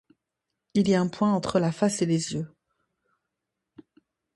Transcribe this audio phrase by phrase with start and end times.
[0.73, 2.47] Il y a un point entre la face et les yeux.